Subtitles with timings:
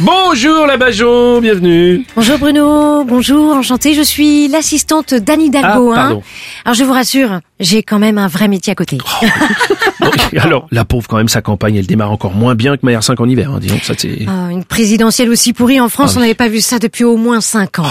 [0.00, 2.04] Bonjour la Bajon, bienvenue.
[2.14, 5.90] Bonjour Bruno, bonjour, enchantée, je suis l'assistante d'Anne Hidalgo.
[5.92, 6.18] Ah, pardon.
[6.24, 6.60] hein.
[6.64, 8.98] Alors je vous rassure, j'ai quand même un vrai métier à côté.
[10.00, 10.10] Bon,
[10.40, 13.18] alors, la pauvre quand même, sa campagne, elle démarre encore moins bien que Maillard 5
[13.18, 14.20] en hiver, hein, disons, ça c'est...
[14.28, 17.16] Ah, une présidentielle aussi pourrie en France, Ah on n'avait pas vu ça depuis au
[17.16, 17.86] moins 5 ans.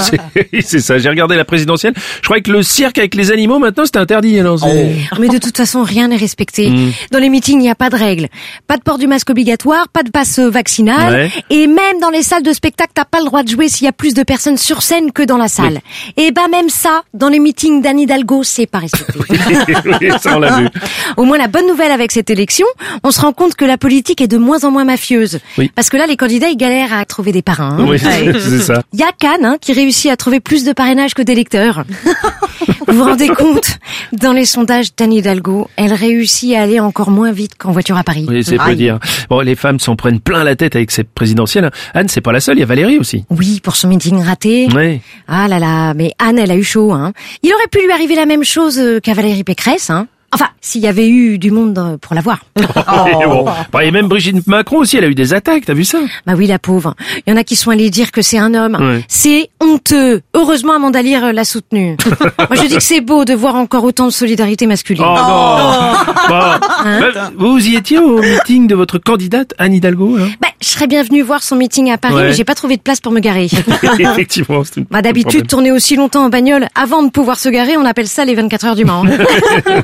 [0.00, 1.92] C'est- c'est ça, j'ai regardé la présidentielle,
[2.22, 5.36] je croyais que le cirque avec les animaux maintenant c'était interdit, alors c'est- Mais de
[5.36, 6.70] toute façon, rien n'est respecté.
[6.70, 6.92] Mm.
[7.10, 8.28] Dans les meetings, il n'y a pas de règles.
[8.66, 11.01] Pas de port du masque obligatoire, pas de passe vaccinal.
[11.10, 11.30] Ouais.
[11.50, 13.88] Et même dans les salles de spectacle, t'as pas le droit de jouer s'il y
[13.88, 15.80] a plus de personnes sur scène que dans la salle.
[16.16, 19.12] Et ben même ça, dans les meetings d'Anne Hidalgo, c'est pas respecté.
[20.00, 20.68] Oui, ça on l'a vu.
[21.16, 22.66] Au moins la bonne nouvelle avec cette élection,
[23.04, 25.40] on se rend compte que la politique est de moins en moins mafieuse.
[25.58, 25.70] Oui.
[25.74, 27.78] Parce que là, les candidats, ils galèrent à trouver des parrains.
[27.78, 27.86] hein.
[27.88, 28.82] Oui, c'est ça.
[28.92, 31.84] Il y a Cannes hein, qui réussit à trouver plus de parrainage que d'électeurs.
[32.88, 33.78] vous vous rendez compte
[34.12, 38.04] Dans les sondages d'Anne Hidalgo, elle réussit à aller encore moins vite qu'en voiture à
[38.04, 38.26] Paris.
[38.28, 38.98] Oui, c'est peu dire.
[39.30, 41.70] Bon, les femmes s'en prennent plein la tête avec cette présidentielle.
[41.94, 43.24] Anne, c'est pas la seule, il y a Valérie aussi.
[43.30, 44.68] Oui, pour son meeting raté.
[44.74, 45.00] Oui.
[45.28, 46.92] Ah là là, mais Anne, elle a eu chaud.
[46.92, 47.14] Hein.
[47.42, 49.88] Il aurait pu lui arriver la même chose euh, qu'à Valérie Pécresse.
[49.88, 50.08] Hein.
[50.34, 52.38] Enfin, s'il y avait eu du monde pour la voir.
[52.56, 52.62] Et
[53.26, 53.44] bon.
[53.72, 55.98] Bon, et même Brigitte Macron aussi, elle a eu des attaques, t'as vu ça?
[56.26, 56.94] Bah oui, la pauvre.
[57.26, 58.76] Il y en a qui sont allés dire que c'est un homme.
[58.80, 59.04] Ouais.
[59.08, 60.20] C'est honteux.
[60.34, 61.96] Heureusement, Amanda Lear euh, l'a soutenu.
[62.38, 65.04] Moi, je dis que c'est beau de voir encore autant de solidarité masculine.
[65.06, 65.92] Oh non
[66.28, 66.34] Bon.
[66.34, 66.60] Bah,
[67.36, 71.02] Vous y étiez au meeting de votre candidate, Anne Hidalgo alors Bah, je serais bien
[71.02, 72.24] venue voir son meeting à Paris, Ouais.
[72.28, 73.48] mais j'ai pas trouvé de place pour me garer.
[73.98, 74.62] Effectivement.
[74.76, 78.08] une- Bah, d'habitude, tourner aussi longtemps en bagnole avant de pouvoir se garer, on appelle
[78.08, 79.04] ça les 24 heures du Mans.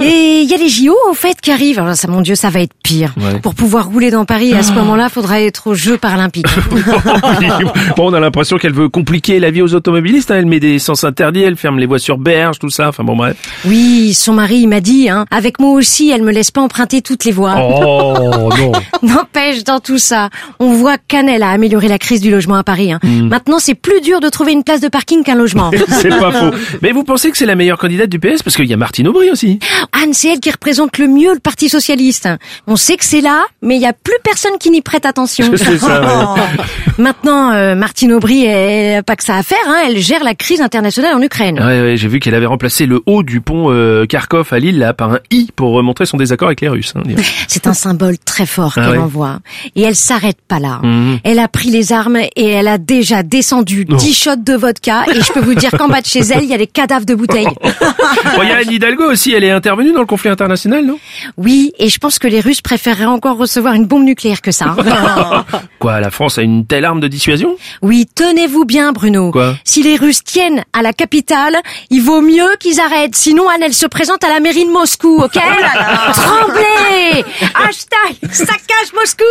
[0.00, 1.78] Et il y a les JO, en fait, qui arrivent.
[1.78, 3.12] Alors ça, mon Dieu, ça va être pire.
[3.20, 3.38] Ouais.
[3.40, 6.46] Pour pouvoir rouler dans Paris, à ce moment-là, faudra être aux Jeux paralympiques.
[7.96, 10.30] bon, on a l'impression qu'elle veut compliquer la vie aux automobilistes.
[10.30, 10.36] hein.
[10.38, 12.88] Elle met des sens interdits, elle ferme les voies sur berge, tout ça.
[12.88, 13.36] Enfin bon, bref.
[13.66, 17.02] Oui, son mari, il m'a dit, hein, avec moi aussi, elle me laisse pas emprunter
[17.02, 17.54] toutes les voies.
[17.58, 22.56] Oh non N'empêche, dans tout ça, on voit qu'Annelle a amélioré la crise du logement
[22.56, 22.92] à Paris.
[22.92, 23.00] hein.
[23.02, 23.28] Hmm.
[23.28, 25.70] Maintenant, c'est plus dur de trouver une place de parking qu'un logement.
[25.88, 26.56] C'est pas faux.
[26.82, 29.08] Mais vous pensez que c'est la meilleure candidate du PS Parce qu'il y a Martine
[29.08, 29.58] Aubry aussi.
[30.02, 32.28] Anne, c'est elle qui représente le mieux le Parti socialiste.
[32.68, 35.44] On sait que c'est là, mais il y a plus personne qui n'y prête attention.
[35.56, 36.40] Ça, ouais.
[36.98, 39.58] Maintenant, euh, Martine Aubry, elle a pas que ça à faire.
[39.66, 41.58] Hein, elle gère la crise internationale en Ukraine.
[41.58, 44.78] Ouais, ouais, j'ai vu qu'elle avait remplacé le haut du pont euh, Kharkov à Lille
[44.78, 46.92] là par un I pour montrer son désaccord avec les Russes.
[46.96, 47.02] hein.
[47.48, 49.40] C'est un symbole très fort Ah qu'elle envoie.
[49.74, 50.78] Et elle s'arrête pas là.
[50.84, 51.18] Mhm.
[51.24, 53.96] Elle a pris les armes et elle a déjà descendu Oh.
[53.96, 55.04] 10 shots de vodka.
[55.12, 57.04] Et je peux vous dire qu'en bas de chez elle, il y a des cadavres
[57.06, 57.48] de bouteilles.
[58.42, 60.98] Il y a Anne Hidalgo aussi, elle est intervenue dans le conflit international, non?
[61.38, 64.76] Oui, et je pense que les Russes préféreraient encore recevoir une bombe nucléaire que ça.
[65.78, 67.56] Quoi, la France a une telle arme de dissuasion?
[67.80, 69.30] Oui, tenez-vous bien, Bruno.
[69.30, 69.54] Quoi?
[69.64, 71.56] Si les Russes tiennent à la capitale,
[71.88, 73.16] il vaut mieux qu'ils arrêtent.
[73.16, 75.32] Sinon, Anne, elle se présente à la mairie de Moscou, ok?
[76.12, 77.24] Tremblez!
[77.54, 79.24] Hashtag saccage Moscou!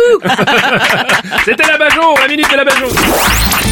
[1.44, 3.71] C'était la Bajon, la minute de la Bajon